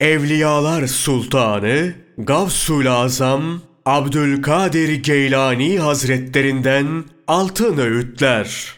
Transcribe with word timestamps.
Evliyalar 0.00 0.86
Sultanı 0.86 1.94
Gavsul 2.18 2.86
Azam 2.86 3.62
Abdülkadir 3.86 5.02
Geylani 5.02 5.78
Hazretlerinden 5.78 7.04
Altın 7.26 7.78
Öğütler 7.78 8.74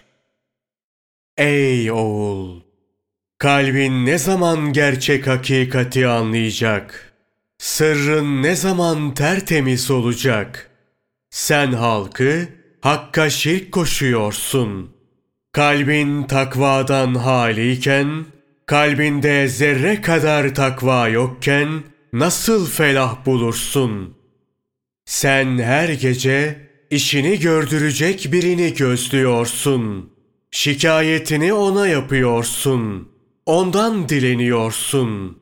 Ey 1.39 1.93
oğul! 1.93 2.61
Kalbin 3.39 4.07
ne 4.07 4.19
zaman 4.19 4.73
gerçek 4.73 5.27
hakikati 5.27 6.07
anlayacak? 6.07 7.12
Sırrın 7.59 8.43
ne 8.43 8.57
zaman 8.57 9.14
tertemiz 9.14 9.91
olacak? 9.91 10.71
Sen 11.30 11.73
halkı 11.73 12.48
hakka 12.80 13.30
şirk 13.30 13.73
koşuyorsun. 13.73 14.91
Kalbin 15.53 16.23
takvadan 16.23 17.14
haliyken, 17.14 18.25
kalbinde 18.69 19.48
zerre 19.48 20.00
kadar 20.00 20.55
takva 20.55 21.09
yokken 21.09 21.82
nasıl 22.12 22.67
felah 22.67 23.27
bulursun? 23.27 24.14
Sen 25.04 25.58
her 25.58 25.89
gece 25.89 26.68
işini 26.91 27.39
gördürecek 27.41 28.29
birini 28.32 28.75
gözlüyorsun. 28.75 30.13
Şikayetini 30.50 31.53
ona 31.53 31.89
yapıyorsun. 31.89 33.08
Ondan 33.47 34.08
dileniyorsun. 34.08 35.39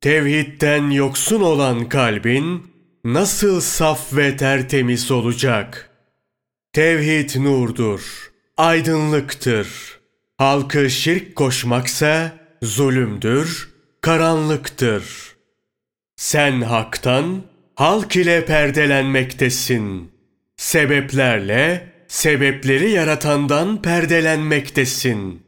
Tevhidden 0.00 0.90
yoksun 0.90 1.40
olan 1.40 1.88
kalbin 1.88 2.66
nasıl 3.04 3.60
saf 3.60 4.16
ve 4.16 4.36
tertemiz 4.36 5.10
olacak? 5.10 5.90
Tevhid 6.72 7.30
nurdur, 7.36 8.30
aydınlıktır. 8.56 9.68
Halkı 10.38 10.90
şirk 10.90 11.36
koşmaksa 11.36 12.41
zulümdür, 12.62 13.68
karanlıktır. 14.00 15.04
Sen 16.16 16.60
haktan, 16.60 17.42
halk 17.74 18.16
ile 18.16 18.44
perdelenmektesin. 18.44 20.10
Sebeplerle, 20.56 21.92
sebepleri 22.08 22.90
yaratandan 22.90 23.82
perdelenmektesin. 23.82 25.42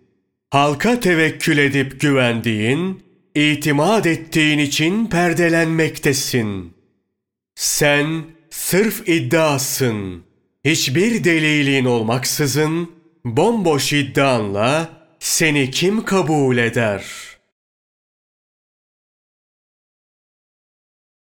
Halka 0.51 1.01
tevekkül 1.01 1.59
edip 1.59 2.01
güvendiğin, 2.01 3.03
itimat 3.35 4.07
ettiğin 4.07 4.59
için 4.59 5.07
perdelenmektesin. 5.07 6.75
Sen 7.55 8.25
sırf 8.51 9.09
iddiasın. 9.09 10.25
Hiçbir 10.65 11.25
delilin 11.25 11.85
olmaksızın 11.85 12.91
bomboş 13.25 13.93
iddianla 13.93 15.04
seni 15.25 15.71
kim 15.71 16.05
kabul 16.05 16.57
eder?'' 16.59 17.34